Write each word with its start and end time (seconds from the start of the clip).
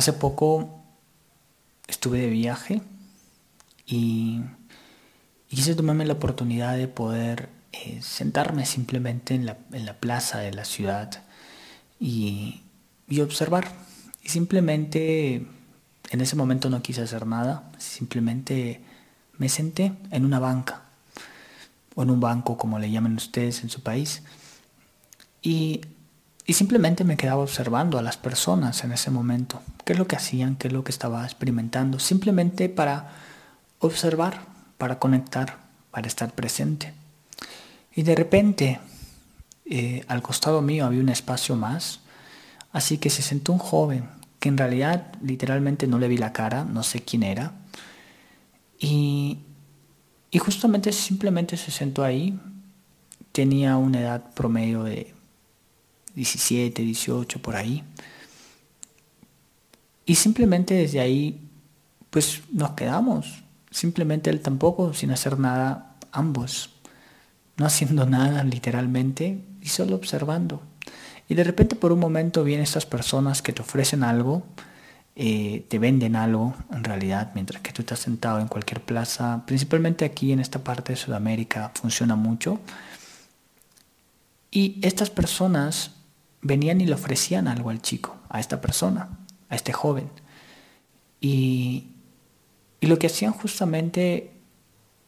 hace 0.00 0.14
poco 0.14 0.82
estuve 1.86 2.20
de 2.20 2.30
viaje 2.30 2.80
y, 3.86 4.40
quise 5.48 5.74
tomarme 5.74 6.06
la 6.06 6.14
oportunidad 6.14 6.76
de 6.78 6.88
poder 6.88 7.50
eh, 7.72 8.00
sentarme 8.00 8.64
simplemente 8.64 9.34
en 9.34 9.44
la, 9.44 9.58
en 9.72 9.84
la, 9.84 9.94
plaza 9.94 10.38
de 10.38 10.52
la 10.52 10.64
ciudad 10.64 11.22
y, 11.98 12.62
y 13.08 13.20
observar. 13.20 13.70
Y 14.22 14.30
simplemente 14.30 15.46
en 16.10 16.20
ese 16.20 16.34
momento 16.34 16.70
no 16.70 16.80
quise 16.80 17.02
hacer 17.02 17.26
nada, 17.26 17.70
simplemente 17.76 18.80
me 19.36 19.50
senté 19.50 19.92
en 20.10 20.24
una 20.24 20.38
banca 20.38 20.84
o 21.94 22.04
en 22.04 22.10
un 22.10 22.20
banco 22.20 22.56
como 22.56 22.78
le 22.78 22.90
llaman 22.90 23.16
ustedes 23.16 23.62
en 23.64 23.68
su 23.68 23.82
país 23.82 24.22
y, 25.42 25.82
y 26.46 26.54
simplemente 26.54 27.04
me 27.04 27.16
quedaba 27.16 27.42
observando 27.42 27.98
a 27.98 28.02
las 28.02 28.16
personas 28.16 28.82
en 28.84 28.92
ese 28.92 29.10
momento, 29.10 29.62
qué 29.84 29.92
es 29.92 29.98
lo 29.98 30.06
que 30.06 30.16
hacían, 30.16 30.56
qué 30.56 30.68
es 30.68 30.72
lo 30.72 30.84
que 30.84 30.90
estaba 30.90 31.24
experimentando, 31.24 31.98
simplemente 31.98 32.68
para 32.68 33.12
observar, 33.78 34.42
para 34.78 34.98
conectar, 34.98 35.58
para 35.90 36.06
estar 36.06 36.32
presente. 36.32 36.92
Y 37.94 38.02
de 38.02 38.14
repente, 38.14 38.80
eh, 39.66 40.04
al 40.08 40.22
costado 40.22 40.62
mío 40.62 40.86
había 40.86 41.00
un 41.00 41.08
espacio 41.08 41.56
más, 41.56 42.00
así 42.72 42.98
que 42.98 43.10
se 43.10 43.22
sentó 43.22 43.52
un 43.52 43.58
joven, 43.58 44.08
que 44.38 44.48
en 44.48 44.58
realidad 44.58 45.12
literalmente 45.22 45.86
no 45.86 45.98
le 45.98 46.08
vi 46.08 46.16
la 46.16 46.32
cara, 46.32 46.64
no 46.64 46.82
sé 46.82 47.02
quién 47.02 47.22
era, 47.22 47.52
y, 48.78 49.38
y 50.30 50.38
justamente 50.38 50.92
simplemente 50.92 51.56
se 51.56 51.70
sentó 51.70 52.02
ahí, 52.02 52.40
tenía 53.32 53.76
una 53.76 54.00
edad 54.00 54.32
promedio 54.34 54.82
de 54.82 55.14
17, 56.14 56.82
18, 56.82 57.40
por 57.40 57.56
ahí. 57.56 57.84
Y 60.06 60.16
simplemente 60.16 60.74
desde 60.74 61.00
ahí, 61.00 61.40
pues 62.10 62.42
nos 62.52 62.72
quedamos. 62.72 63.44
Simplemente 63.70 64.30
él 64.30 64.40
tampoco, 64.40 64.92
sin 64.92 65.12
hacer 65.12 65.38
nada, 65.38 65.96
ambos. 66.12 66.70
No 67.56 67.66
haciendo 67.66 68.06
nada 68.18 68.42
literalmente 68.44 69.40
y 69.60 69.68
solo 69.68 69.96
observando. 69.96 70.62
Y 71.28 71.34
de 71.34 71.44
repente 71.44 71.76
por 71.76 71.92
un 71.92 72.00
momento 72.00 72.42
vienen 72.42 72.64
estas 72.64 72.86
personas 72.86 73.40
que 73.40 73.52
te 73.52 73.62
ofrecen 73.62 74.02
algo, 74.02 74.42
eh, 75.14 75.64
te 75.68 75.78
venden 75.78 76.16
algo 76.16 76.56
en 76.72 76.82
realidad, 76.82 77.30
mientras 77.34 77.62
que 77.62 77.72
tú 77.72 77.82
estás 77.82 78.00
sentado 78.00 78.40
en 78.40 78.48
cualquier 78.48 78.80
plaza, 78.80 79.44
principalmente 79.46 80.04
aquí 80.04 80.32
en 80.32 80.40
esta 80.40 80.58
parte 80.64 80.92
de 80.92 80.96
Sudamérica 80.96 81.70
funciona 81.74 82.16
mucho. 82.16 82.58
Y 84.50 84.80
estas 84.82 85.10
personas 85.10 85.92
venían 86.42 86.80
y 86.80 86.86
le 86.86 86.94
ofrecían 86.94 87.48
algo 87.48 87.70
al 87.70 87.82
chico, 87.82 88.16
a 88.28 88.40
esta 88.40 88.60
persona, 88.60 89.08
a 89.48 89.54
este 89.54 89.72
joven. 89.72 90.10
Y, 91.20 91.88
y 92.80 92.86
lo 92.86 92.98
que 92.98 93.08
hacían 93.08 93.32
justamente 93.32 94.32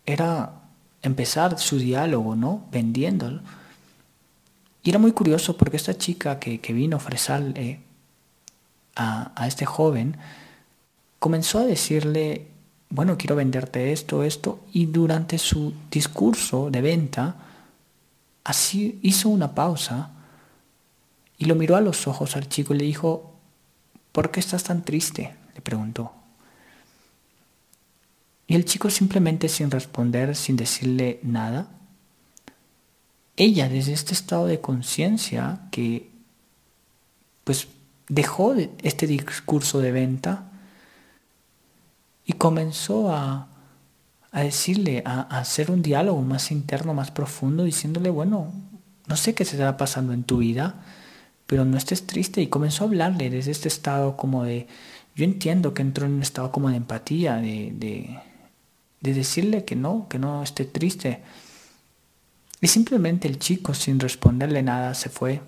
era 0.04 0.62
empezar 1.00 1.58
su 1.58 1.78
diálogo, 1.78 2.36
¿no? 2.36 2.66
Vendiéndolo. 2.70 3.40
Y 4.82 4.90
era 4.90 4.98
muy 4.98 5.12
curioso 5.12 5.56
porque 5.56 5.76
esta 5.76 5.96
chica 5.96 6.38
que, 6.38 6.60
que 6.60 6.72
vino 6.72 6.96
a 6.96 6.98
ofrecerle 6.98 7.80
a, 8.96 9.32
a, 9.34 9.46
este 9.46 9.64
joven 9.64 10.16
comenzó 11.18 11.60
a 11.60 11.64
decirle, 11.64 12.48
bueno, 12.90 13.16
quiero 13.16 13.36
venderte 13.36 13.92
esto, 13.92 14.22
esto, 14.22 14.60
y 14.72 14.86
durante 14.86 15.38
su 15.38 15.72
discurso 15.90 16.68
de 16.70 16.82
venta, 16.82 17.36
así 18.44 18.98
hizo 19.02 19.28
una 19.28 19.54
pausa 19.54 20.10
y 21.42 21.44
lo 21.46 21.56
miró 21.56 21.74
a 21.74 21.80
los 21.80 22.06
ojos 22.06 22.36
al 22.36 22.48
chico 22.48 22.72
y 22.72 22.78
le 22.78 22.84
dijo, 22.84 23.34
¿por 24.12 24.30
qué 24.30 24.38
estás 24.38 24.62
tan 24.62 24.84
triste? 24.84 25.34
le 25.56 25.60
preguntó. 25.60 26.12
Y 28.46 28.54
el 28.54 28.64
chico 28.64 28.88
simplemente 28.90 29.48
sin 29.48 29.68
responder, 29.68 30.36
sin 30.36 30.56
decirle 30.56 31.18
nada, 31.24 31.66
ella 33.36 33.68
desde 33.68 33.92
este 33.92 34.14
estado 34.14 34.46
de 34.46 34.60
conciencia 34.60 35.62
que 35.72 36.12
pues 37.42 37.66
dejó 38.06 38.54
este 38.80 39.08
discurso 39.08 39.80
de 39.80 39.90
venta 39.90 40.44
y 42.24 42.34
comenzó 42.34 43.10
a, 43.10 43.48
a 44.30 44.40
decirle, 44.42 45.02
a, 45.04 45.22
a, 45.22 45.40
hacer 45.40 45.72
un 45.72 45.82
diálogo 45.82 46.22
más 46.22 46.52
interno, 46.52 46.94
más 46.94 47.10
profundo, 47.10 47.64
diciéndole, 47.64 48.10
bueno, 48.10 48.52
no 49.08 49.16
sé 49.16 49.34
qué 49.34 49.44
se 49.44 49.56
está 49.56 49.76
pasando 49.76 50.12
en 50.12 50.22
tu 50.22 50.38
vida, 50.38 50.76
pero 51.52 51.66
no 51.66 51.76
estés 51.76 52.06
triste. 52.06 52.40
Y 52.40 52.46
comenzó 52.46 52.84
a 52.84 52.86
hablarle 52.86 53.28
desde 53.28 53.50
este 53.50 53.68
estado 53.68 54.16
como 54.16 54.42
de, 54.42 54.66
yo 55.14 55.26
entiendo 55.26 55.74
que 55.74 55.82
entró 55.82 56.06
en 56.06 56.12
un 56.14 56.22
estado 56.22 56.50
como 56.50 56.70
de 56.70 56.76
empatía, 56.76 57.36
de, 57.36 57.74
de, 57.74 58.18
de 59.02 59.12
decirle 59.12 59.66
que 59.66 59.76
no, 59.76 60.08
que 60.08 60.18
no 60.18 60.42
esté 60.42 60.64
triste. 60.64 61.20
Y 62.62 62.68
simplemente 62.68 63.28
el 63.28 63.38
chico, 63.38 63.74
sin 63.74 64.00
responderle 64.00 64.62
nada, 64.62 64.94
se 64.94 65.10
fue. 65.10 65.42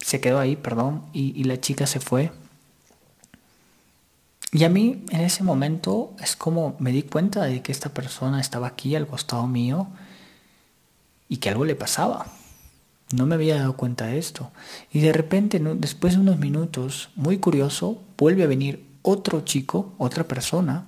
Se 0.00 0.20
quedó 0.20 0.38
ahí, 0.38 0.56
perdón, 0.56 1.06
y, 1.14 1.32
y 1.40 1.44
la 1.44 1.58
chica 1.58 1.86
se 1.86 2.00
fue. 2.00 2.30
Y 4.52 4.64
a 4.64 4.68
mí 4.68 5.06
en 5.08 5.22
ese 5.22 5.42
momento 5.42 6.12
es 6.20 6.36
como 6.36 6.76
me 6.80 6.92
di 6.92 7.04
cuenta 7.04 7.44
de 7.44 7.62
que 7.62 7.72
esta 7.72 7.94
persona 7.94 8.42
estaba 8.42 8.66
aquí 8.66 8.94
al 8.94 9.06
costado 9.06 9.46
mío 9.46 9.86
y 11.30 11.38
que 11.38 11.48
algo 11.48 11.64
le 11.64 11.76
pasaba. 11.76 12.26
No 13.12 13.26
me 13.26 13.34
había 13.34 13.58
dado 13.58 13.76
cuenta 13.76 14.06
de 14.06 14.18
esto. 14.18 14.50
Y 14.92 15.00
de 15.00 15.12
repente, 15.12 15.58
después 15.58 16.14
de 16.14 16.20
unos 16.20 16.38
minutos, 16.38 17.10
muy 17.14 17.38
curioso, 17.38 18.00
vuelve 18.16 18.44
a 18.44 18.48
venir 18.48 18.84
otro 19.02 19.42
chico, 19.42 19.94
otra 19.98 20.24
persona, 20.24 20.86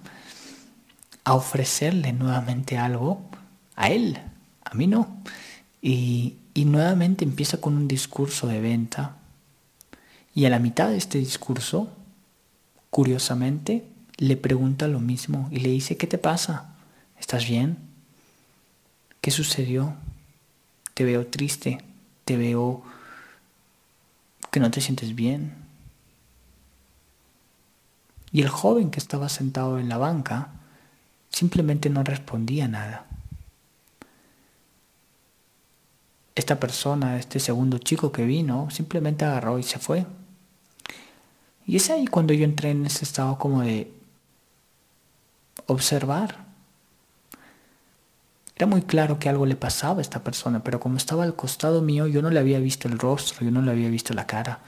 a 1.25 1.35
ofrecerle 1.35 2.13
nuevamente 2.13 2.79
algo 2.79 3.21
a 3.75 3.91
él, 3.91 4.19
a 4.65 4.75
mí 4.75 4.87
no. 4.87 5.19
Y, 5.83 6.37
y 6.55 6.65
nuevamente 6.65 7.25
empieza 7.25 7.61
con 7.61 7.77
un 7.77 7.87
discurso 7.87 8.47
de 8.47 8.61
venta. 8.61 9.17
Y 10.35 10.47
a 10.47 10.51
la 10.51 10.59
mitad 10.59 10.89
de 10.89 10.97
este 10.97 11.19
discurso, 11.19 11.93
curiosamente, 12.91 13.85
le 14.17 14.37
pregunta 14.37 14.89
lo 14.89 15.01
mismo 15.01 15.49
y 15.51 15.61
le 15.61 15.69
dice, 15.69 15.97
¿qué 15.97 16.07
te 16.07 16.19
pasa? 16.19 16.75
¿Estás 17.21 17.47
bien? 17.47 17.77
¿Qué 19.21 19.31
sucedió? 19.31 19.95
Te 20.95 21.05
veo 21.05 21.27
triste 21.27 21.79
te 22.27 22.37
veo 22.37 22.83
que 24.51 24.61
no 24.61 24.71
te 24.71 24.81
sientes 24.81 25.15
bien. 25.15 25.55
Y 28.33 28.43
el 28.43 28.49
joven 28.49 28.91
que 28.91 28.99
estaba 28.99 29.29
sentado 29.29 29.79
en 29.79 29.89
la 29.89 29.97
banca 29.97 30.51
simplemente 31.31 31.89
no 31.89 32.03
respondía 32.03 32.67
nada. 32.67 33.07
Esta 36.35 36.59
persona, 36.59 37.17
este 37.17 37.39
segundo 37.39 37.79
chico 37.79 38.11
que 38.11 38.25
vino, 38.25 38.71
simplemente 38.71 39.25
agarró 39.25 39.61
y 39.61 39.63
se 39.63 39.79
fue. 39.79 40.05
Y 41.65 41.77
es 41.77 41.89
ahí 41.91 42.09
cuando 42.09 42.35
yo 42.35 42.45
entré 42.45 42.73
en 42.73 42.87
ese 42.87 43.05
estado 43.05 43.39
como 43.39 43.63
de 43.63 43.93
observar 45.67 46.46
era 48.57 48.67
muy 48.67 48.83
claro 48.83 49.19
que 49.19 49.29
algo 49.29 49.45
le 49.45 49.55
pasaba 49.55 49.99
a 49.99 50.03
esta 50.03 50.25
persona, 50.25 50.65
pero 50.65 50.81
como 50.81 50.97
estaba 50.97 51.25
al 51.25 51.37
costado 51.37 51.83
mío, 51.83 52.07
yo 52.07 52.23
no 52.23 52.31
le 52.31 52.41
había 52.41 52.59
visto 52.59 52.89
el 52.89 52.99
rostro, 52.99 53.45
yo 53.45 53.51
no 53.51 53.61
le 53.61 53.71
había 53.71 53.91
visto 53.91 54.15
la 54.15 54.27
cara. 54.27 54.61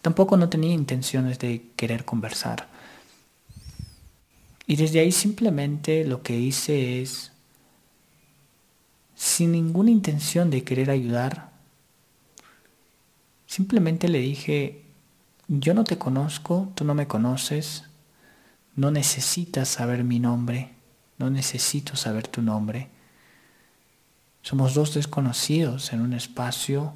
Tampoco 0.00 0.36
no 0.36 0.48
tenía 0.48 0.72
intenciones 0.72 1.40
de 1.40 1.70
querer 1.74 2.04
conversar. 2.04 2.68
Y 4.64 4.76
desde 4.76 5.00
ahí 5.00 5.10
simplemente 5.10 6.04
lo 6.04 6.22
que 6.22 6.38
hice 6.38 7.02
es, 7.02 7.32
sin 9.16 9.50
ninguna 9.50 9.90
intención 9.90 10.48
de 10.48 10.62
querer 10.62 10.88
ayudar, 10.88 11.50
simplemente 13.46 14.08
le 14.08 14.20
dije, 14.20 14.84
yo 15.48 15.74
no 15.74 15.82
te 15.82 15.98
conozco, 15.98 16.70
tú 16.76 16.84
no 16.84 16.94
me 16.94 17.08
conoces, 17.08 17.86
no 18.76 18.92
necesitas 18.92 19.66
saber 19.66 20.04
mi 20.04 20.20
nombre, 20.20 20.70
no 21.18 21.28
necesito 21.28 21.96
saber 21.96 22.28
tu 22.28 22.40
nombre 22.40 22.88
somos 24.42 24.74
dos 24.74 24.92
desconocidos 24.94 25.92
en 25.92 26.00
un 26.00 26.12
espacio 26.12 26.92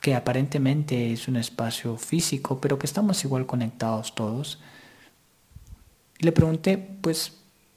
que 0.00 0.14
aparentemente 0.14 1.12
es 1.12 1.26
un 1.26 1.36
espacio 1.36 1.96
físico, 1.96 2.60
pero 2.60 2.78
que 2.78 2.86
estamos 2.86 3.24
igual 3.24 3.46
conectados 3.46 4.14
todos. 4.14 4.60
Le 6.18 6.30
pregunté, 6.30 6.78
pues, 6.78 7.32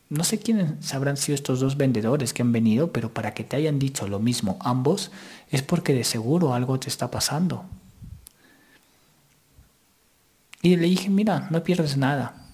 no 0.09 0.23
sé 0.23 0.37
quiénes 0.37 0.93
habrán 0.93 1.17
sido 1.17 1.33
estos 1.35 1.59
dos 1.59 1.75
vendedores 1.75 2.33
que 2.33 2.43
han 2.43 2.51
venido, 2.51 2.91
pero 2.93 3.13
para 3.13 3.33
que 3.33 3.43
te 3.43 3.55
hayan 3.55 3.79
dicho 3.79 4.07
lo 4.07 4.19
mismo 4.19 4.57
ambos, 4.61 5.11
es 5.49 5.63
porque 5.63 5.93
de 5.93 6.03
seguro 6.03 6.53
algo 6.53 6.79
te 6.79 6.89
está 6.89 7.09
pasando. 7.09 7.65
Y 10.61 10.75
le 10.75 10.87
dije, 10.87 11.09
mira, 11.09 11.47
no 11.49 11.63
pierdes 11.63 11.97
nada. 11.97 12.45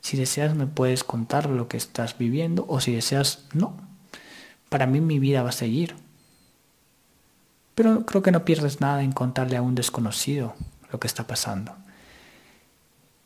Si 0.00 0.16
deseas 0.16 0.56
me 0.56 0.66
puedes 0.66 1.04
contar 1.04 1.48
lo 1.48 1.68
que 1.68 1.76
estás 1.76 2.18
viviendo 2.18 2.64
o 2.68 2.80
si 2.80 2.92
deseas, 2.92 3.44
no, 3.52 3.85
para 4.68 4.86
mí 4.86 5.00
mi 5.00 5.18
vida 5.18 5.42
va 5.42 5.50
a 5.50 5.52
seguir. 5.52 5.94
Pero 7.74 8.06
creo 8.06 8.22
que 8.22 8.32
no 8.32 8.44
pierdes 8.44 8.80
nada 8.80 9.02
en 9.02 9.12
contarle 9.12 9.56
a 9.56 9.62
un 9.62 9.74
desconocido 9.74 10.54
lo 10.90 10.98
que 10.98 11.06
está 11.06 11.26
pasando. 11.26 11.74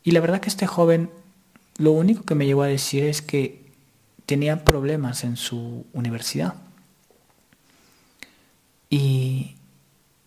Y 0.02 0.12
la 0.12 0.20
verdad 0.20 0.40
que 0.40 0.48
este 0.48 0.66
joven 0.66 1.10
lo 1.76 1.92
único 1.92 2.24
que 2.24 2.34
me 2.34 2.46
llegó 2.46 2.62
a 2.62 2.66
decir 2.66 3.04
es 3.04 3.22
que 3.22 3.64
tenía 4.26 4.64
problemas 4.64 5.24
en 5.24 5.36
su 5.36 5.86
universidad. 5.92 6.54
Y, 8.90 9.56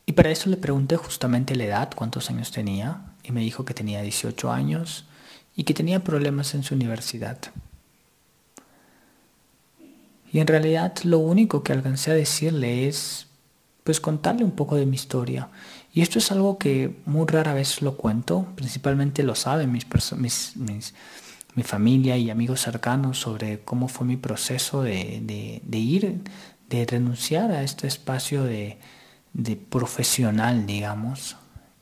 y 0.06 0.13
para 0.13 0.31
eso 0.31 0.50
le 0.50 0.57
pregunté 0.57 0.98
justamente 0.98 1.56
la 1.56 1.66
edad, 1.66 1.92
cuántos 1.95 2.30
años 2.30 2.51
tenía, 2.51 3.01
y 3.24 3.31
me 3.31 3.42
dijo 3.42 3.66
que 3.66 3.74
tenía 3.74 4.01
18 4.01 4.51
años 4.51 5.06
y 5.56 5.63
que 5.63 5.74
tenía 5.74 6.04
problemas 6.04 6.56
en 6.56 6.63
su 6.63 6.74
universidad. 6.74 7.38
Y 10.33 10.39
en 10.39 10.47
realidad 10.47 10.95
lo 11.03 11.19
único 11.19 11.62
que 11.62 11.74
alcancé 11.74 12.09
a 12.09 12.15
decirle 12.15 12.88
es, 12.88 13.27
pues 13.83 14.01
contarle 14.01 14.44
un 14.44 14.51
poco 14.51 14.75
de 14.75 14.88
mi 14.88 14.95
historia. 14.95 15.50
Y 15.94 16.01
esto 16.01 16.18
es 16.18 16.31
algo 16.31 16.57
que 16.57 17.00
muy 17.06 17.27
rara 17.27 17.53
vez 17.53 17.83
lo 17.83 17.97
cuento, 17.97 18.47
principalmente 18.56 19.21
lo 19.21 19.35
saben 19.35 19.71
mi 19.71 21.63
familia 21.63 22.18
y 22.18 22.31
amigos 22.31 22.62
cercanos 22.62 23.19
sobre 23.19 23.59
cómo 23.59 23.88
fue 23.88 24.07
mi 24.07 24.18
proceso 24.18 24.81
de, 24.81 25.62
de, 25.63 25.77
ir, 25.77 26.24
de 26.68 26.85
renunciar 26.88 27.51
a 27.51 27.62
este 27.62 27.85
espacio 27.85 28.44
de, 28.44 28.80
de, 29.33 29.56
profesional, 29.56 30.65
digamos. 30.65 31.35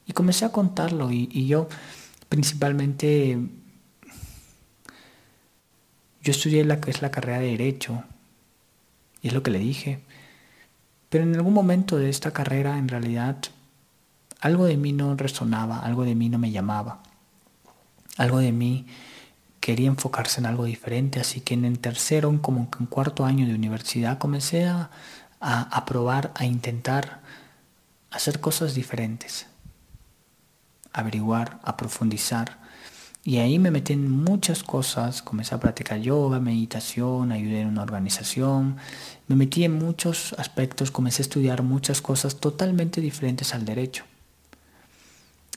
Y 0.05 0.11
comencé 0.11 0.43
a 0.43 0.51
contarlo 0.51 1.09
y, 1.09 1.29
y 1.31 1.47
yo 1.47 1.69
principalmente, 2.27 3.39
yo 6.21 6.31
estudié 6.31 6.65
la 6.65 6.81
que 6.81 6.91
es 6.91 7.01
la 7.01 7.11
carrera 7.11 7.39
de 7.39 7.51
derecho 7.51 8.03
y 9.21 9.27
es 9.27 9.33
lo 9.33 9.43
que 9.43 9.51
le 9.51 9.59
dije. 9.59 10.03
Pero 11.09 11.23
en 11.23 11.35
algún 11.35 11.53
momento 11.53 11.97
de 11.97 12.09
esta 12.09 12.31
carrera, 12.31 12.77
en 12.77 12.87
realidad, 12.87 13.37
algo 14.39 14.65
de 14.65 14.77
mí 14.77 14.93
no 14.93 15.15
resonaba, 15.15 15.79
algo 15.79 16.03
de 16.03 16.15
mí 16.15 16.29
no 16.29 16.37
me 16.37 16.51
llamaba. 16.51 17.03
Algo 18.17 18.39
de 18.39 18.51
mí 18.51 18.87
quería 19.59 19.87
enfocarse 19.87 20.39
en 20.39 20.45
algo 20.45 20.65
diferente, 20.65 21.19
así 21.19 21.41
que 21.41 21.53
en 21.53 21.65
el 21.65 21.79
tercero, 21.79 22.41
como 22.41 22.69
en 22.79 22.85
cuarto 22.85 23.25
año 23.25 23.45
de 23.45 23.53
universidad, 23.53 24.17
comencé 24.17 24.65
a, 24.65 24.89
a 25.39 25.85
probar, 25.85 26.31
a 26.35 26.45
intentar 26.45 27.21
hacer 28.09 28.39
cosas 28.39 28.73
diferentes, 28.73 29.47
averiguar, 30.93 31.59
a 31.63 31.77
profundizar 31.77 32.60
y 33.23 33.37
ahí 33.37 33.59
me 33.59 33.69
metí 33.69 33.93
en 33.93 34.09
muchas 34.09 34.63
cosas, 34.63 35.21
comencé 35.21 35.53
a 35.53 35.59
practicar 35.59 35.99
yoga, 35.99 36.39
meditación, 36.39 37.31
ayudé 37.31 37.61
en 37.61 37.67
una 37.67 37.83
organización, 37.83 38.77
me 39.27 39.35
metí 39.35 39.63
en 39.63 39.77
muchos 39.77 40.33
aspectos, 40.39 40.89
comencé 40.89 41.21
a 41.21 41.25
estudiar 41.25 41.61
muchas 41.61 42.01
cosas 42.01 42.37
totalmente 42.37 42.99
diferentes 42.99 43.53
al 43.53 43.63
derecho. 43.63 44.05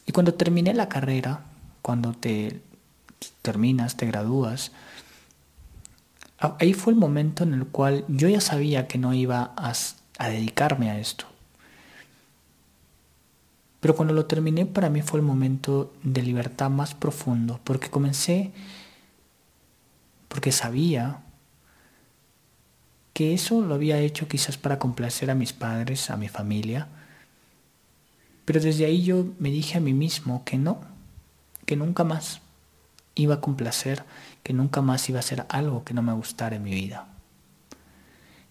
Y 0.06 0.12
cuando 0.12 0.34
terminé 0.34 0.74
la 0.74 0.90
carrera, 0.90 1.40
cuando 1.80 2.12
te 2.12 2.60
terminas, 3.40 3.96
te 3.96 4.06
gradúas, 4.06 4.72
ahí 6.38 6.74
fue 6.74 6.92
el 6.92 6.98
momento 6.98 7.44
en 7.44 7.54
el 7.54 7.66
cual 7.66 8.04
yo 8.08 8.28
ya 8.28 8.42
sabía 8.42 8.86
que 8.86 8.98
no 8.98 9.14
iba 9.14 9.54
a, 9.56 9.72
a 10.18 10.28
dedicarme 10.28 10.90
a 10.90 10.98
esto. 10.98 11.24
Pero 13.84 13.96
cuando 13.96 14.14
lo 14.14 14.24
terminé 14.24 14.64
para 14.64 14.88
mí 14.88 15.02
fue 15.02 15.20
el 15.20 15.26
momento 15.26 15.92
de 16.02 16.22
libertad 16.22 16.70
más 16.70 16.94
profundo, 16.94 17.60
porque 17.64 17.90
comencé, 17.90 18.50
porque 20.28 20.52
sabía 20.52 21.20
que 23.12 23.34
eso 23.34 23.60
lo 23.60 23.74
había 23.74 23.98
hecho 23.98 24.26
quizás 24.26 24.56
para 24.56 24.78
complacer 24.78 25.30
a 25.30 25.34
mis 25.34 25.52
padres, 25.52 26.08
a 26.08 26.16
mi 26.16 26.28
familia, 26.28 26.88
pero 28.46 28.58
desde 28.58 28.86
ahí 28.86 29.02
yo 29.02 29.26
me 29.38 29.50
dije 29.50 29.76
a 29.76 29.82
mí 29.82 29.92
mismo 29.92 30.46
que 30.46 30.56
no, 30.56 30.80
que 31.66 31.76
nunca 31.76 32.04
más 32.04 32.40
iba 33.14 33.34
a 33.34 33.40
complacer, 33.42 34.02
que 34.42 34.54
nunca 34.54 34.80
más 34.80 35.10
iba 35.10 35.18
a 35.18 35.20
hacer 35.20 35.44
algo 35.50 35.84
que 35.84 35.92
no 35.92 36.00
me 36.00 36.14
gustara 36.14 36.56
en 36.56 36.62
mi 36.62 36.70
vida. 36.70 37.06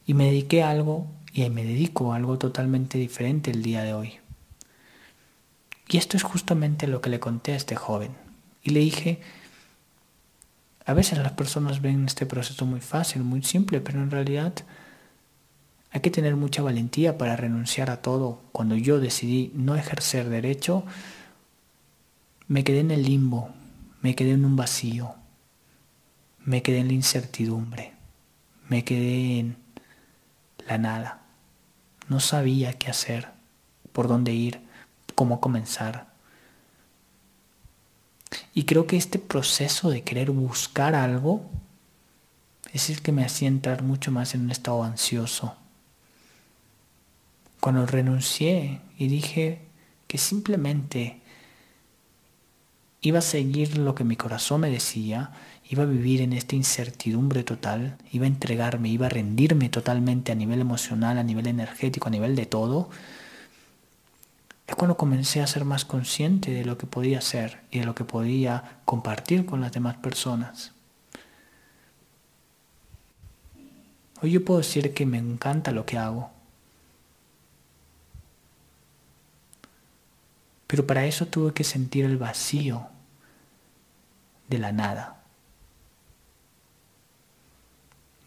Y 0.05 0.13
me 0.13 0.25
dediqué 0.25 0.61
a 0.61 0.69
algo 0.69 1.07
y 1.33 1.49
me 1.49 1.63
dedico 1.63 2.13
a 2.13 2.17
algo 2.17 2.37
totalmente 2.37 2.99
diferente 2.99 3.49
el 3.49 3.63
día 3.63 3.81
de 3.81 3.95
hoy. 3.95 4.22
Y 5.87 5.97
esto 5.97 6.17
es 6.17 6.23
justamente 6.23 6.87
lo 6.87 7.01
que 7.01 7.09
le 7.09 7.19
conté 7.19 7.53
a 7.53 7.57
este 7.57 7.75
joven. 7.75 8.11
Y 8.63 8.71
le 8.71 8.79
dije, 8.79 9.19
a 10.85 10.93
veces 10.93 11.19
las 11.19 11.33
personas 11.33 11.81
ven 11.81 12.05
este 12.05 12.25
proceso 12.25 12.65
muy 12.65 12.81
fácil, 12.81 13.23
muy 13.23 13.43
simple, 13.43 13.81
pero 13.81 14.01
en 14.01 14.11
realidad 14.11 14.53
hay 15.91 16.01
que 16.01 16.09
tener 16.09 16.35
mucha 16.35 16.63
valentía 16.63 17.17
para 17.17 17.35
renunciar 17.35 17.89
a 17.91 18.01
todo. 18.01 18.41
Cuando 18.51 18.75
yo 18.75 18.99
decidí 18.99 19.51
no 19.53 19.75
ejercer 19.75 20.29
derecho, 20.29 20.83
me 22.47 22.63
quedé 22.63 22.79
en 22.79 22.91
el 22.91 23.03
limbo, 23.03 23.49
me 24.01 24.15
quedé 24.15 24.31
en 24.31 24.45
un 24.45 24.55
vacío, 24.55 25.13
me 26.43 26.63
quedé 26.63 26.79
en 26.79 26.87
la 26.87 26.93
incertidumbre, 26.93 27.93
me 28.67 28.83
quedé 28.83 29.39
en 29.39 29.57
la 30.67 30.77
nada. 30.77 31.21
No 32.09 32.19
sabía 32.19 32.73
qué 32.73 32.89
hacer, 32.89 33.29
por 33.91 34.07
dónde 34.07 34.33
ir 34.33 34.62
cómo 35.15 35.39
comenzar. 35.39 36.13
Y 38.53 38.63
creo 38.63 38.87
que 38.87 38.97
este 38.97 39.19
proceso 39.19 39.89
de 39.89 40.03
querer 40.03 40.31
buscar 40.31 40.95
algo 40.95 41.49
es 42.71 42.89
el 42.89 43.01
que 43.01 43.11
me 43.11 43.23
hacía 43.23 43.47
entrar 43.47 43.83
mucho 43.83 44.11
más 44.11 44.33
en 44.33 44.41
un 44.41 44.51
estado 44.51 44.83
ansioso. 44.83 45.55
Cuando 47.59 47.85
renuncié 47.85 48.81
y 48.97 49.07
dije 49.07 49.61
que 50.07 50.17
simplemente 50.17 51.21
iba 53.01 53.19
a 53.19 53.21
seguir 53.21 53.77
lo 53.77 53.95
que 53.95 54.03
mi 54.03 54.15
corazón 54.15 54.61
me 54.61 54.69
decía, 54.69 55.31
iba 55.69 55.83
a 55.83 55.87
vivir 55.87 56.21
en 56.21 56.33
esta 56.33 56.55
incertidumbre 56.55 57.43
total, 57.43 57.97
iba 58.11 58.25
a 58.25 58.27
entregarme, 58.27 58.89
iba 58.89 59.05
a 59.05 59.09
rendirme 59.09 59.69
totalmente 59.69 60.31
a 60.31 60.35
nivel 60.35 60.61
emocional, 60.61 61.17
a 61.17 61.23
nivel 61.23 61.47
energético, 61.47 62.07
a 62.07 62.11
nivel 62.11 62.35
de 62.35 62.45
todo, 62.45 62.89
es 64.67 64.75
cuando 64.75 64.97
comencé 64.97 65.41
a 65.41 65.47
ser 65.47 65.65
más 65.65 65.85
consciente 65.85 66.51
de 66.51 66.65
lo 66.65 66.77
que 66.77 66.87
podía 66.87 67.19
hacer 67.19 67.61
y 67.69 67.79
de 67.79 67.85
lo 67.85 67.95
que 67.95 68.05
podía 68.05 68.79
compartir 68.85 69.45
con 69.45 69.61
las 69.61 69.73
demás 69.73 69.97
personas. 69.97 70.71
Hoy 74.21 74.31
yo 74.31 74.45
puedo 74.45 74.59
decir 74.59 74.93
que 74.93 75.05
me 75.05 75.17
encanta 75.17 75.71
lo 75.71 75.85
que 75.85 75.97
hago. 75.97 76.31
Pero 80.67 80.87
para 80.87 81.05
eso 81.05 81.27
tuve 81.27 81.53
que 81.53 81.65
sentir 81.65 82.05
el 82.05 82.17
vacío 82.17 82.87
de 84.47 84.59
la 84.59 84.71
nada, 84.71 85.21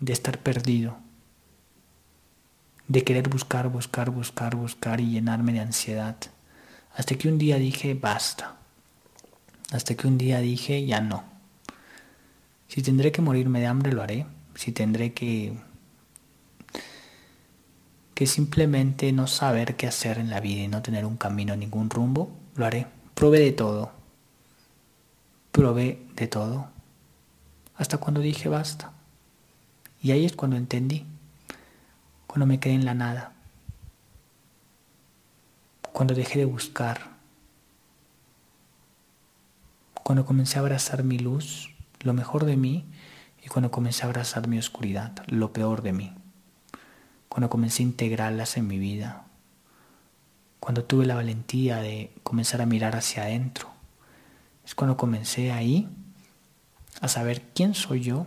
de 0.00 0.12
estar 0.12 0.38
perdido 0.38 1.05
de 2.88 3.04
querer 3.04 3.28
buscar, 3.28 3.68
buscar, 3.68 4.10
buscar, 4.10 4.56
buscar 4.56 5.00
y 5.00 5.10
llenarme 5.10 5.52
de 5.52 5.60
ansiedad. 5.60 6.16
Hasta 6.94 7.16
que 7.16 7.28
un 7.28 7.38
día 7.38 7.56
dije, 7.56 7.94
basta. 7.94 8.56
Hasta 9.72 9.94
que 9.94 10.06
un 10.06 10.18
día 10.18 10.40
dije, 10.40 10.86
ya 10.86 11.00
no. 11.00 11.24
Si 12.68 12.82
tendré 12.82 13.12
que 13.12 13.22
morirme 13.22 13.60
de 13.60 13.66
hambre, 13.66 13.92
lo 13.92 14.02
haré. 14.02 14.26
Si 14.54 14.72
tendré 14.72 15.12
que 15.12 15.56
que 18.16 18.26
simplemente 18.26 19.12
no 19.12 19.26
saber 19.26 19.76
qué 19.76 19.86
hacer 19.86 20.16
en 20.16 20.30
la 20.30 20.40
vida 20.40 20.62
y 20.62 20.68
no 20.68 20.80
tener 20.80 21.04
un 21.04 21.18
camino, 21.18 21.54
ningún 21.54 21.90
rumbo, 21.90 22.30
lo 22.54 22.64
haré. 22.64 22.86
Probé 23.14 23.40
de 23.40 23.52
todo. 23.52 23.92
Probé 25.52 26.02
de 26.16 26.26
todo. 26.26 26.70
Hasta 27.76 27.98
cuando 27.98 28.22
dije 28.22 28.48
basta. 28.48 28.94
Y 30.02 30.12
ahí 30.12 30.24
es 30.24 30.34
cuando 30.34 30.56
entendí 30.56 31.04
cuando 32.36 32.48
me 32.48 32.60
quedé 32.60 32.74
en 32.74 32.84
la 32.84 32.92
nada, 32.92 33.32
cuando 35.90 36.12
dejé 36.14 36.40
de 36.40 36.44
buscar, 36.44 37.16
cuando 40.02 40.26
comencé 40.26 40.58
a 40.58 40.60
abrazar 40.60 41.02
mi 41.02 41.18
luz, 41.18 41.74
lo 42.00 42.12
mejor 42.12 42.44
de 42.44 42.58
mí, 42.58 42.84
y 43.42 43.48
cuando 43.48 43.70
comencé 43.70 44.02
a 44.02 44.08
abrazar 44.08 44.48
mi 44.48 44.58
oscuridad, 44.58 45.14
lo 45.28 45.54
peor 45.54 45.80
de 45.80 45.94
mí, 45.94 46.12
cuando 47.30 47.48
comencé 47.48 47.82
a 47.82 47.86
integrarlas 47.86 48.58
en 48.58 48.66
mi 48.66 48.78
vida, 48.78 49.24
cuando 50.60 50.84
tuve 50.84 51.06
la 51.06 51.14
valentía 51.14 51.78
de 51.78 52.12
comenzar 52.22 52.60
a 52.60 52.66
mirar 52.66 52.96
hacia 52.96 53.22
adentro, 53.22 53.70
es 54.62 54.74
cuando 54.74 54.98
comencé 54.98 55.52
ahí 55.52 55.88
a 57.00 57.08
saber 57.08 57.40
quién 57.54 57.72
soy 57.72 58.02
yo 58.02 58.26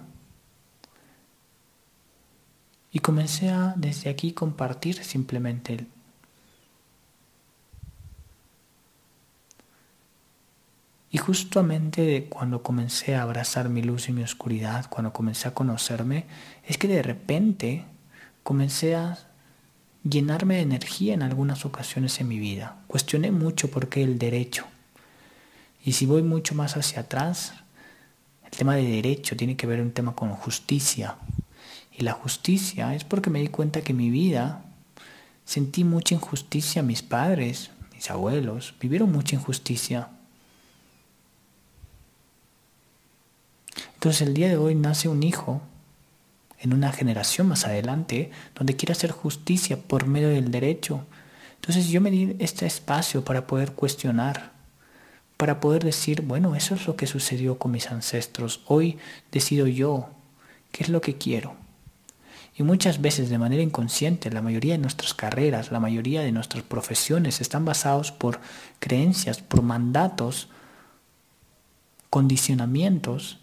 y 2.92 3.00
comencé 3.00 3.50
a 3.50 3.74
desde 3.78 4.10
aquí 4.10 4.32
compartir 4.34 5.04
simplemente 5.04 5.88
Y 11.12 11.18
justamente 11.18 12.28
cuando 12.30 12.62
comencé 12.62 13.16
a 13.16 13.24
abrazar 13.24 13.68
mi 13.70 13.82
luz 13.82 14.10
y 14.10 14.12
mi 14.12 14.22
oscuridad, 14.22 14.86
cuando 14.90 15.12
comencé 15.12 15.48
a 15.48 15.56
conocerme, 15.56 16.26
es 16.68 16.78
que 16.78 16.88
de 16.88 17.02
repente 17.02 17.84
comencé 18.44 18.96
a 18.96 19.18
llenarme 20.04 20.56
de 20.56 20.62
energía 20.62 21.16
en 21.16 21.24
algunas 21.24 21.66
ocasiones 21.66 22.20
en 22.22 22.28
mi 22.28 22.38
vida. 22.38 22.78
Cuestioné 22.88 23.32
mucho 23.32 23.72
por 23.72 23.90
qué 23.90 24.04
el 24.04 24.20
derecho. 24.20 24.68
Y 25.84 25.94
si 25.94 26.06
voy 26.06 26.22
mucho 26.22 26.54
más 26.54 26.78
hacia 26.78 27.02
atrás, 27.02 27.54
el 28.46 28.52
tema 28.52 28.76
de 28.76 28.84
derecho 28.84 29.36
tiene 29.36 29.58
que 29.58 29.66
ver 29.66 29.82
un 29.82 29.92
tema 29.92 30.14
con 30.16 30.30
justicia. 30.30 31.16
Y 32.00 32.04
la 32.04 32.14
justicia 32.14 32.96
es 32.96 33.04
porque 33.04 33.30
me 33.30 33.42
di 33.42 33.50
cuenta 33.50 33.82
que 33.82 33.94
mi 33.94 34.10
vida 34.10 34.64
sentí 35.44 35.84
mucha 35.84 36.16
injusticia. 36.16 36.82
Mis 36.82 37.02
padres, 37.02 37.72
mis 37.94 38.10
abuelos, 38.10 38.74
vivieron 38.80 39.12
mucha 39.12 39.36
injusticia. 39.36 40.08
Entonces 43.96 44.22
el 44.26 44.34
día 44.34 44.48
de 44.48 44.56
hoy 44.56 44.76
nace 44.76 45.10
un 45.10 45.24
hijo 45.24 45.62
en 46.60 46.74
una 46.74 46.94
generación 46.94 47.50
más 47.50 47.66
adelante 47.66 48.32
donde 48.56 48.78
quiere 48.78 48.94
hacer 48.94 49.12
justicia 49.12 49.78
por 49.78 50.08
medio 50.08 50.30
del 50.30 50.52
derecho. 50.52 51.06
Entonces 51.56 51.90
yo 51.90 52.00
me 52.00 52.12
di 52.12 52.38
este 52.40 52.66
espacio 52.66 53.26
para 53.26 53.46
poder 53.46 53.74
cuestionar, 53.74 54.54
para 55.36 55.60
poder 55.60 55.84
decir, 55.84 56.22
bueno, 56.22 56.56
eso 56.56 56.76
es 56.76 56.88
lo 56.88 56.96
que 56.96 57.08
sucedió 57.08 57.60
con 57.60 57.72
mis 57.72 57.92
ancestros. 57.92 58.62
Hoy 58.68 58.98
decido 59.34 59.68
yo 59.68 60.08
qué 60.72 60.84
es 60.84 60.90
lo 60.90 61.02
que 61.02 61.18
quiero. 61.18 61.59
Y 62.60 62.64
muchas 62.64 63.00
veces 63.00 63.30
de 63.30 63.38
manera 63.38 63.64
inconsciente, 63.64 64.30
la 64.30 64.42
mayoría 64.42 64.74
de 64.74 64.80
nuestras 64.80 65.14
carreras, 65.14 65.72
la 65.72 65.80
mayoría 65.80 66.24
de 66.24 66.34
nuestras 66.34 66.62
profesiones 66.62 67.40
están 67.40 67.64
basados 67.64 68.12
por 68.12 68.42
creencias, 68.80 69.42
por 69.42 69.62
mandatos, 69.62 70.50
condicionamientos 72.10 73.40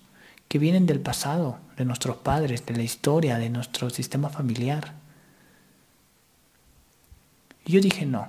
que 0.48 0.58
vienen 0.58 0.84
del 0.84 1.00
pasado, 1.00 1.58
de 1.78 1.86
nuestros 1.86 2.18
padres, 2.18 2.66
de 2.66 2.76
la 2.76 2.82
historia, 2.82 3.38
de 3.38 3.48
nuestro 3.48 3.88
sistema 3.88 4.28
familiar. 4.28 4.92
Y 7.64 7.72
yo 7.72 7.80
dije, 7.80 8.04
no, 8.04 8.28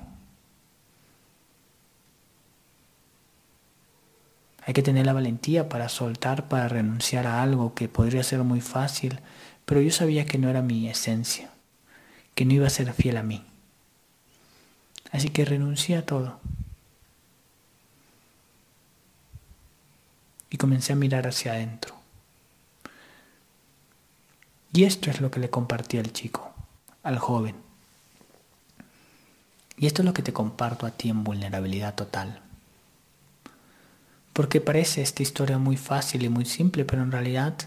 Hay 4.68 4.74
que 4.74 4.84
tener 4.84 5.06
la 5.06 5.14
valentía 5.14 5.70
para 5.70 5.88
soltar, 5.88 6.50
para 6.50 6.68
renunciar 6.68 7.26
a 7.26 7.42
algo 7.42 7.74
que 7.74 7.88
podría 7.88 8.22
ser 8.22 8.44
muy 8.44 8.60
fácil, 8.60 9.22
pero 9.68 9.82
yo 9.82 9.92
sabía 9.92 10.26
que 10.26 10.38
no 10.38 10.50
era 10.50 10.62
mi 10.62 10.88
esencia, 10.88 11.50
que 12.36 12.46
no 12.46 12.54
iba 12.54 12.68
a 12.68 12.70
ser 12.70 12.94
fiel 12.94 13.18
a 13.18 13.22
mí. 13.22 13.44
Así 15.12 15.28
que 15.28 15.44
renuncié 15.44 15.98
a 15.98 16.06
todo. 16.06 16.40
Y 20.50 20.56
comencé 20.56 20.94
a 20.94 20.96
mirar 20.96 21.28
hacia 21.28 21.52
adentro. 21.52 21.94
Y 24.72 24.86
esto 24.86 25.12
es 25.12 25.20
lo 25.20 25.32
que 25.32 25.42
le 25.42 25.50
compartí 25.50 25.98
al 25.98 26.14
chico, 26.14 26.54
al 27.04 27.20
joven. 27.20 27.58
Y 29.76 29.86
esto 29.86 30.02
es 30.02 30.06
lo 30.06 30.14
que 30.14 30.24
te 30.24 30.32
comparto 30.32 30.86
a 30.86 30.92
ti 30.92 31.10
en 31.10 31.26
vulnerabilidad 31.26 31.94
total. 31.94 32.40
Porque 34.32 34.62
parece 34.62 35.02
esta 35.02 35.24
historia 35.24 35.58
muy 35.58 35.76
fácil 35.76 36.24
y 36.24 36.30
muy 36.30 36.46
simple, 36.46 36.86
pero 36.86 37.04
en 37.04 37.12
realidad 37.12 37.58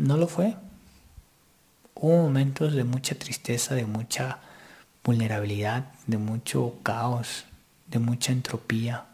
no 0.00 0.16
lo 0.16 0.26
fue. 0.26 0.56
Hubo 1.94 2.22
momentos 2.22 2.72
de 2.72 2.84
mucha 2.84 3.14
tristeza, 3.14 3.74
de 3.74 3.84
mucha 3.84 4.38
vulnerabilidad, 5.04 5.92
de 6.06 6.16
mucho 6.16 6.76
caos, 6.82 7.44
de 7.86 7.98
mucha 7.98 8.32
entropía, 8.32 9.04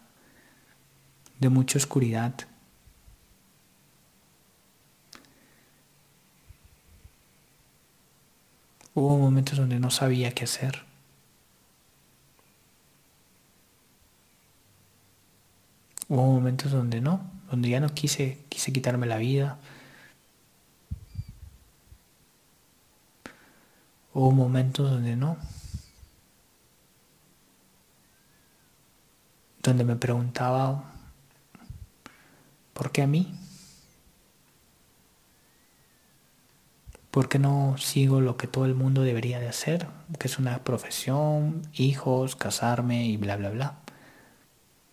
de 1.40 1.48
mucha 1.48 1.78
oscuridad. 1.78 2.34
Hubo 8.94 9.18
momentos 9.18 9.58
donde 9.58 9.80
no 9.80 9.90
sabía 9.90 10.30
qué 10.32 10.44
hacer. 10.44 10.84
Hubo 16.08 16.24
momentos 16.24 16.70
donde 16.70 17.00
no, 17.00 17.28
donde 17.50 17.70
ya 17.70 17.80
no 17.80 17.92
quise, 17.92 18.38
quise 18.48 18.72
quitarme 18.72 19.06
la 19.06 19.18
vida. 19.18 19.58
Hubo 24.16 24.30
momentos 24.30 24.90
donde 24.90 25.14
no. 25.14 25.36
Donde 29.62 29.84
me 29.84 29.94
preguntaba, 29.94 30.84
¿por 32.72 32.92
qué 32.92 33.02
a 33.02 33.06
mí? 33.06 33.38
¿Por 37.10 37.28
qué 37.28 37.38
no 37.38 37.76
sigo 37.76 38.22
lo 38.22 38.38
que 38.38 38.46
todo 38.46 38.64
el 38.64 38.74
mundo 38.74 39.02
debería 39.02 39.38
de 39.38 39.48
hacer? 39.48 39.86
Que 40.18 40.28
es 40.28 40.38
una 40.38 40.64
profesión, 40.64 41.60
hijos, 41.74 42.36
casarme 42.36 43.04
y 43.04 43.18
bla, 43.18 43.36
bla, 43.36 43.50
bla. 43.50 43.78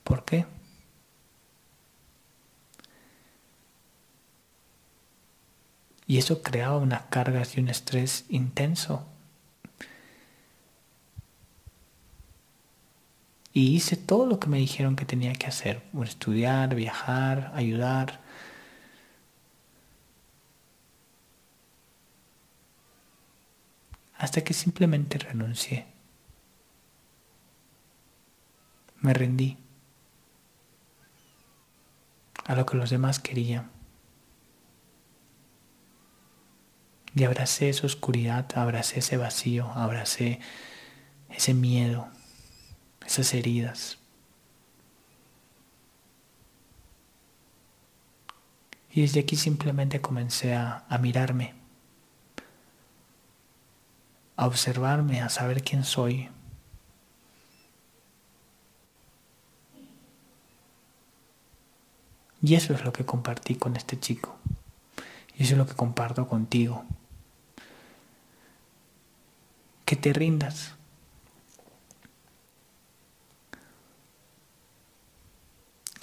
¿Por 0.03 0.25
qué? 0.25 0.45
Y 6.07 6.17
eso 6.17 6.41
creaba 6.41 6.77
unas 6.77 7.03
cargas 7.03 7.55
y 7.55 7.61
un 7.61 7.69
estrés 7.69 8.25
intenso. 8.27 9.12
Y 13.53 13.75
hice 13.75 13.95
todo 13.95 14.25
lo 14.25 14.39
que 14.39 14.47
me 14.47 14.57
dijeron 14.57 14.95
que 14.95 15.05
tenía 15.05 15.33
que 15.33 15.45
hacer. 15.45 15.83
Estudiar, 16.03 16.73
viajar, 16.73 17.51
ayudar. 17.53 18.19
Hasta 24.17 24.43
que 24.43 24.53
simplemente 24.53 25.19
renuncié. 25.19 25.85
Me 29.01 29.13
rendí 29.13 29.57
a 32.45 32.55
lo 32.55 32.65
que 32.65 32.77
los 32.77 32.89
demás 32.89 33.19
querían. 33.19 33.69
Y 37.15 37.23
abracé 37.25 37.69
esa 37.69 37.85
oscuridad, 37.85 38.47
abracé 38.55 38.99
ese 38.99 39.17
vacío, 39.17 39.69
abracé 39.75 40.39
ese 41.29 41.53
miedo, 41.53 42.07
esas 43.05 43.33
heridas. 43.33 43.97
Y 48.91 49.01
desde 49.01 49.21
aquí 49.21 49.35
simplemente 49.35 50.01
comencé 50.01 50.53
a, 50.53 50.85
mirarme, 51.01 51.55
a 54.35 54.45
observarme, 54.45 55.21
a 55.21 55.29
saber 55.29 55.63
quién 55.63 55.83
soy. 55.83 56.29
Y 62.43 62.53
eso 62.53 62.73
es 62.73 62.83
lo 62.83 62.93
que 62.93 63.03
compartí 63.03 63.55
con 63.55 63.75
este 63.75 63.99
chico. 63.99 64.37
Y 65.37 65.43
eso 65.43 65.53
es 65.53 65.57
lo 65.57 65.65
que 65.65 65.73
comparto 65.73 66.27
contigo 66.27 66.85
que 69.85 69.95
te 69.95 70.13
rindas. 70.13 70.75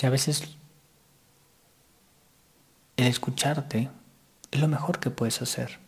Que 0.01 0.07
a 0.07 0.11
veces 0.11 0.57
el 2.97 3.07
escucharte 3.07 3.91
es 4.51 4.59
lo 4.59 4.67
mejor 4.67 4.99
que 4.99 5.11
puedes 5.11 5.43
hacer. 5.43 5.79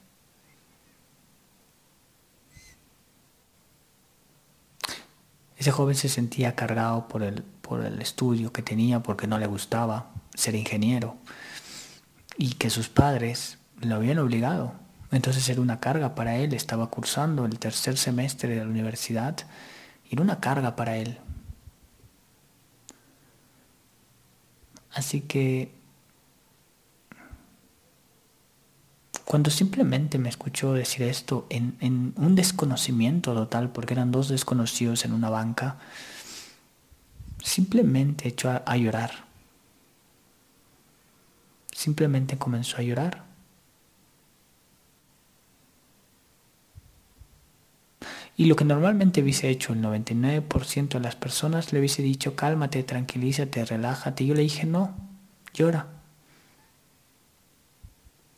Ese 5.57 5.71
joven 5.71 5.95
se 5.95 6.11
sentía 6.11 6.55
cargado 6.55 7.09
por 7.09 7.23
el, 7.23 7.43
por 7.43 7.83
el 7.83 8.03
estudio 8.03 8.53
que 8.53 8.61
tenía 8.61 9.03
porque 9.03 9.27
no 9.27 9.39
le 9.39 9.47
gustaba 9.47 10.11
ser 10.35 10.57
ingeniero 10.57 11.17
y 12.37 12.53
que 12.57 12.69
sus 12.69 12.91
padres 12.91 13.57
lo 13.81 13.95
habían 13.95 14.19
obligado 14.19 14.75
entonces 15.13 15.47
era 15.51 15.61
una 15.61 15.79
carga 15.79 16.15
para 16.15 16.37
él, 16.37 16.55
estaba 16.55 16.89
cursando 16.89 17.45
el 17.45 17.59
tercer 17.59 17.99
semestre 17.99 18.57
de 18.57 18.65
la 18.65 18.71
universidad, 18.71 19.37
y 20.09 20.15
era 20.15 20.23
una 20.23 20.41
carga 20.41 20.75
para 20.75 20.97
él. 20.97 21.19
Así 24.93 25.23
que 25.23 25.73
cuando 29.25 29.51
simplemente 29.51 30.19
me 30.19 30.29
escuchó 30.29 30.75
decir 30.75 31.05
esto 31.05 31.47
en, 31.49 32.13
un 32.17 32.35
desconocimiento 32.35 33.33
total, 33.33 33.71
porque 33.71 33.95
eran 33.95 34.11
dos 34.13 34.29
desconocidos 34.29 35.07
en 35.07 35.15
una 35.15 35.31
banca, 35.31 35.79
simplemente 37.43 38.29
echó 38.29 38.51
a, 38.51 38.63
a 38.67 38.77
llorar. 38.77 39.25
Simplemente 41.73 42.37
comenzó 42.37 42.77
a 42.77 42.83
llorar. 42.83 43.32
Y 48.37 48.47
lo 48.47 48.57
que 48.57 48.65
normalmente 48.65 49.23
hubiese 49.23 49.51
hecho 49.51 49.73
el 49.73 49.83
99% 49.83 50.89
de 50.89 51.01
las 51.01 51.17
personas, 51.17 51.73
le 51.73 51.79
hubiese 51.79 52.03
dicho, 52.03 52.35
cálmate, 52.35 52.83
tranquilízate, 52.83 53.65
relájate. 53.65 54.25
Y 54.25 54.29
yo 54.29 54.35
le 54.35 54.43
dije, 54.43 54.65
no, 54.65 54.95
llora. 55.53 55.87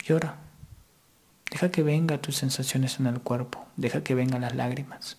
Llora. 0.05 0.39
Deja 1.51 1.71
que 1.71 1.83
venga 1.83 2.21
tus 2.21 2.37
sensaciones 2.37 2.99
en 2.99 3.07
el 3.07 3.21
cuerpo. 3.21 3.67
Deja 3.77 4.03
que 4.03 4.15
vengan 4.15 4.41
las 4.41 4.57
lágrimas. 4.57 5.19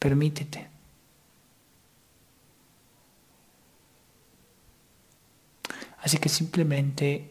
Permítete. 0.00 0.68
Así 6.02 6.18
que 6.18 6.28
simplemente 6.28 7.30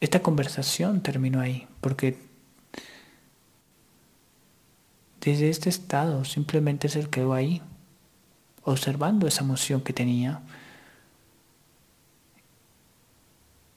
esta 0.00 0.22
conversación 0.22 1.02
terminó 1.02 1.40
ahí, 1.40 1.68
porque 1.80 2.29
desde 5.20 5.50
este 5.50 5.68
estado 5.68 6.24
simplemente 6.24 6.88
se 6.88 7.08
quedó 7.08 7.34
ahí, 7.34 7.62
observando 8.62 9.26
esa 9.26 9.44
emoción 9.44 9.82
que 9.82 9.92
tenía. 9.92 10.40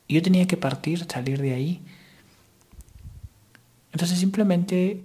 Yo 0.08 0.22
tenía 0.22 0.48
que 0.48 0.58
partir, 0.58 1.06
salir 1.10 1.42
de 1.42 1.54
ahí. 1.54 1.82
Entonces 3.92 4.20
simplemente 4.20 5.04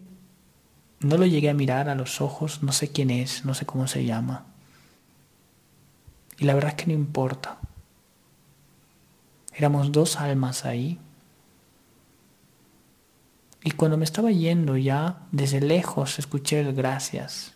no 1.00 1.16
lo 1.16 1.26
llegué 1.26 1.50
a 1.50 1.54
mirar 1.54 1.88
a 1.88 1.95
los 1.95 2.21
ojos, 2.21 2.62
no 2.62 2.73
sé 2.73 2.90
quién 2.90 3.11
es, 3.11 3.45
no 3.45 3.54
sé 3.54 3.66
cómo 3.66 3.87
se 3.88 4.04
llama. 4.04 4.47
Y 6.38 6.45
la 6.45 6.54
verdad 6.54 6.71
es 6.71 6.76
que 6.76 6.87
no 6.87 6.92
importa. 6.92 7.59
Éramos 9.54 9.90
dos 9.90 10.16
almas 10.16 10.64
ahí. 10.64 10.99
Y 13.68 13.72
cuando 13.72 13.98
me 13.98 14.04
estaba 14.06 14.30
yendo 14.30 14.78
ya, 14.78 15.26
desde 15.30 15.60
lejos 15.60 16.18
escuché 16.18 16.60
el 16.60 16.72
gracias. 16.72 17.52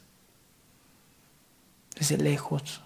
Desde 1.98 2.18
lejos. 2.18 2.82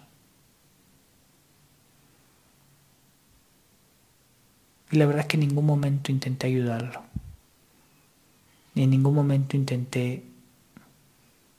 Y 4.92 4.96
la 4.98 5.06
verdad 5.06 5.22
es 5.22 5.26
que 5.26 5.38
en 5.38 5.40
ningún 5.40 5.66
momento 5.66 6.12
intenté 6.12 6.46
ayudarlo. 6.46 7.02
Ni 8.76 8.84
en 8.84 8.90
ningún 8.90 9.16
momento 9.16 9.56
intenté 9.56 10.22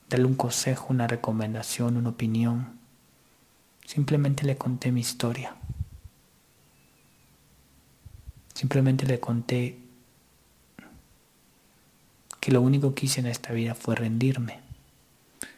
darle 0.09 0.25
un 0.25 0.35
consejo, 0.35 0.87
una 0.91 1.05
recomendación, 1.05 1.97
una 1.97 2.11
opinión. 2.11 2.79
Simplemente 3.85 4.45
le 4.45 4.55
conté 4.55 4.93
mi 4.93 5.01
historia. 5.01 5.53
Simplemente 8.53 9.05
le 9.05 9.19
conté 9.19 9.86
que 12.47 12.53
lo 12.53 12.61
único 12.61 12.95
que 12.95 13.07
hice 13.07 13.19
en 13.19 13.25
esta 13.25 13.51
vida 13.51 13.75
fue 13.75 13.93
rendirme, 13.93 14.61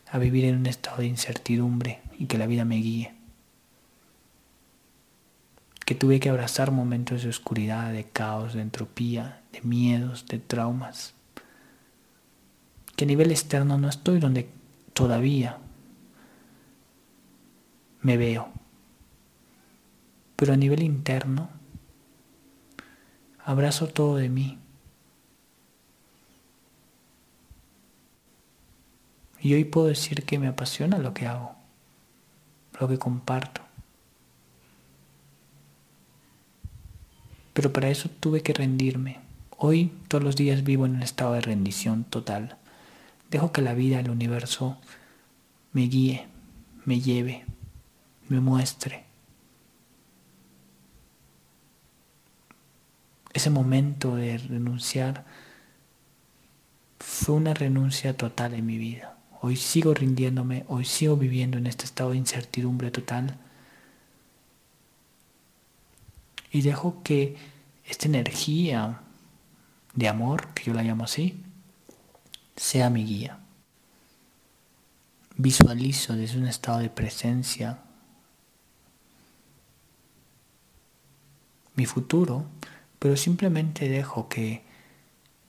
a 0.10 0.18
vivir 0.18 0.46
en 0.46 0.56
un 0.56 0.66
estado 0.66 0.98
de 0.98 1.06
incertidumbre 1.06 2.00
y 2.18 2.26
que 2.26 2.40
la 2.40 2.48
vida 2.48 2.66
me 2.66 2.78
guíe. 2.78 3.14
Que 5.86 5.94
tuve 5.94 6.20
que 6.20 6.30
abrazar 6.30 6.72
momentos 6.72 7.22
de 7.22 7.30
oscuridad, 7.30 7.94
de 7.94 8.06
caos, 8.06 8.56
de 8.56 8.64
entropía, 8.64 9.40
de 9.52 9.62
miedos, 9.62 10.26
de 10.26 10.40
traumas 10.40 11.14
que 12.96 13.04
a 13.06 13.08
nivel 13.08 13.30
externo 13.30 13.78
no 13.78 13.88
estoy 13.88 14.20
donde 14.20 14.50
todavía 14.94 15.60
me 18.02 18.18
veo. 18.18 18.50
Pero 20.36 20.54
a 20.54 20.58
nivel 20.58 20.82
interno, 20.82 21.52
abrazo 23.46 23.86
todo 23.86 24.16
de 24.16 24.30
mí. 24.30 24.58
Y 29.42 29.54
hoy 29.54 29.64
puedo 29.64 29.88
decir 29.88 30.26
que 30.26 30.40
me 30.40 30.48
apasiona 30.48 30.98
lo 30.98 31.14
que 31.14 31.28
hago, 31.28 31.56
lo 32.80 32.88
que 32.88 32.98
comparto. 32.98 33.62
Pero 37.54 37.72
para 37.72 37.90
eso 37.90 38.10
tuve 38.10 38.42
que 38.42 38.54
rendirme. 38.54 39.20
Hoy 39.58 39.92
todos 40.08 40.24
los 40.24 40.36
días 40.36 40.64
vivo 40.64 40.86
en 40.86 40.96
un 40.96 41.04
estado 41.04 41.34
de 41.34 41.42
rendición 41.42 42.04
total. 42.04 42.58
Dejo 43.30 43.52
que 43.52 43.62
la 43.62 43.74
vida, 43.74 44.00
el 44.00 44.10
universo, 44.10 44.78
me 45.74 45.84
guíe, 45.84 46.28
me 46.86 47.00
lleve, 47.00 47.46
me 48.28 48.40
muestre. 48.40 49.06
Ese 53.34 53.50
momento 53.50 54.16
de 54.16 54.38
renunciar 54.38 55.26
fue 57.00 57.36
una 57.36 57.54
renuncia 57.54 58.18
total 58.18 58.54
en 58.54 58.66
mi 58.66 58.78
vida. 58.78 59.19
Hoy 59.42 59.56
sigo 59.56 59.94
rindiéndome, 59.94 60.66
hoy 60.68 60.84
sigo 60.84 61.16
viviendo 61.16 61.58
en 61.58 61.68
este 61.68 61.86
estado 61.86 62.12
de 62.12 62.18
incertidumbre 62.18 62.92
total. 62.92 63.38
Y 66.52 66.62
dejo 66.62 67.02
que 67.04 67.38
esta 67.86 68.08
energía 68.08 69.02
de 69.94 70.08
amor, 70.08 70.54
que 70.54 70.66
yo 70.66 70.74
la 70.74 70.84
llamo 70.84 71.06
así, 71.06 71.42
sea 72.56 72.90
mi 72.90 73.06
guía. 73.06 73.40
Visualizo 75.38 76.16
desde 76.16 76.38
un 76.38 76.48
estado 76.48 76.80
de 76.80 76.90
presencia 76.90 77.80
mi 81.76 81.86
futuro, 81.86 82.46
pero 83.00 83.16
simplemente 83.16 83.88
dejo 83.88 84.28
que, 84.28 84.64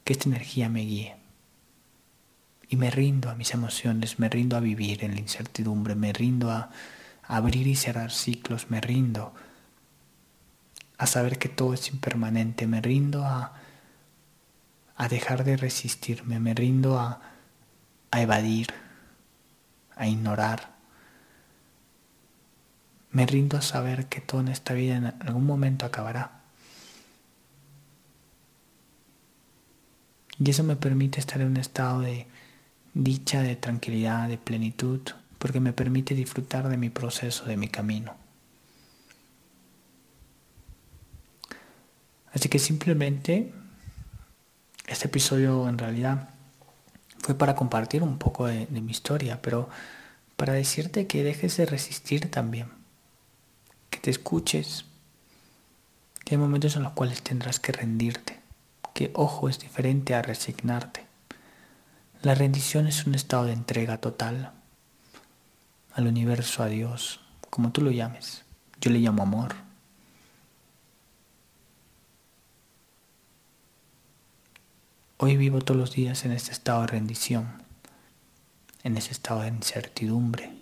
que 0.04 0.12
esta 0.12 0.28
energía 0.28 0.68
me 0.68 0.82
guíe. 0.82 1.19
Y 2.70 2.76
me 2.76 2.88
rindo 2.90 3.28
a 3.28 3.34
mis 3.34 3.52
emociones, 3.52 4.20
me 4.20 4.28
rindo 4.28 4.56
a 4.56 4.60
vivir 4.60 5.04
en 5.04 5.14
la 5.14 5.20
incertidumbre, 5.20 5.96
me 5.96 6.12
rindo 6.12 6.52
a, 6.52 6.70
abrir 7.24 7.66
y 7.66 7.76
cerrar 7.76 8.12
ciclos, 8.12 8.70
me 8.70 8.80
rindo 8.80 9.34
a 10.98 11.06
saber 11.06 11.38
que 11.38 11.48
todo 11.48 11.74
es 11.74 11.88
impermanente, 11.88 12.66
me 12.66 12.80
rindo 12.80 13.24
a, 13.24 13.54
a 14.96 15.08
dejar 15.08 15.44
de 15.44 15.56
resistirme, 15.56 16.40
me 16.40 16.54
rindo 16.54 16.98
a, 16.98 17.20
a 18.10 18.20
evadir, 18.20 18.68
a 19.96 20.06
ignorar. 20.06 20.70
Me 23.10 23.26
rindo 23.26 23.56
a 23.56 23.62
saber 23.62 24.06
que 24.06 24.20
todo 24.20 24.40
en 24.42 24.48
esta 24.48 24.74
vida 24.74 24.96
en 24.96 25.06
algún 25.06 25.44
momento 25.44 25.86
acabará. 25.86 26.40
Y 30.38 30.48
eso 30.48 30.64
me 30.64 30.76
permite 30.76 31.18
estar 31.18 31.40
en 31.40 31.48
un 31.48 31.56
estado 31.56 32.00
de 32.00 32.26
dicha, 32.94 33.42
de 33.42 33.56
tranquilidad, 33.56 34.28
de 34.28 34.38
plenitud, 34.38 35.00
porque 35.38 35.60
me 35.60 35.72
permite 35.72 36.14
disfrutar 36.14 36.68
de 36.68 36.76
mi 36.76 36.90
proceso, 36.90 37.44
de 37.44 37.56
mi 37.56 37.68
camino. 37.68 38.14
Así 42.32 42.48
que 42.48 42.58
simplemente 42.58 43.52
este 44.86 45.06
episodio 45.06 45.68
en 45.68 45.78
realidad 45.78 46.30
fue 47.18 47.34
para 47.34 47.54
compartir 47.54 48.02
un 48.02 48.18
poco 48.18 48.46
de, 48.46 48.66
mi 48.70 48.90
historia, 48.90 49.40
pero 49.42 49.68
para 50.36 50.52
decirte 50.52 51.06
que 51.06 51.22
dejes 51.22 51.56
de 51.56 51.66
resistir 51.66 52.30
también, 52.30 52.68
que 53.90 53.98
te 53.98 54.10
escuches, 54.10 54.84
que 56.24 56.34
hay 56.34 56.38
momentos 56.38 56.76
en 56.76 56.82
los 56.82 56.92
cuales 56.92 57.22
tendrás 57.22 57.60
que 57.60 57.72
rendirte, 57.72 58.40
que 58.94 59.10
ojo 59.14 59.48
es 59.48 59.58
diferente 59.58 60.14
a 60.14 60.22
resignarte. 60.22 61.09
La 62.22 62.34
rendición 62.34 62.86
es 62.86 63.06
un 63.06 63.14
estado 63.14 63.46
de 63.46 63.54
entrega 63.54 63.96
total 63.96 64.52
al 65.94 66.06
universo, 66.06 66.62
a 66.62 66.66
Dios, 66.66 67.20
como 67.48 67.72
tú 67.72 67.80
lo 67.80 67.90
llames. 67.90 68.44
Yo 68.78 68.90
le 68.90 68.98
llamo 68.98 69.22
amor. 69.22 69.54
Hoy 75.16 75.38
vivo 75.38 75.60
todos 75.62 75.80
los 75.80 75.92
días 75.92 76.26
en 76.26 76.32
este 76.32 76.52
estado 76.52 76.82
de 76.82 76.88
rendición, 76.88 77.62
en 78.82 78.98
ese 78.98 79.12
estado 79.12 79.40
de 79.40 79.48
incertidumbre, 79.48 80.52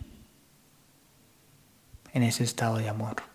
en 2.12 2.22
ese 2.22 2.44
estado 2.44 2.76
de 2.76 2.88
amor. 2.88 3.27